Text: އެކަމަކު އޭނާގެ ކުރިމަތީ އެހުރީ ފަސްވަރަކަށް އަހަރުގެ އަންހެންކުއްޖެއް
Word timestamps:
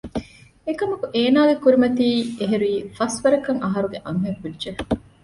އެކަމަކު 0.67 1.05
އޭނާގެ 1.15 1.55
ކުރިމަތީ 1.63 2.07
އެހުރީ 2.39 2.71
ފަސްވަރަކަށް 2.97 3.61
އަހަރުގެ 3.63 3.99
އަންހެންކުއްޖެއް 4.05 4.79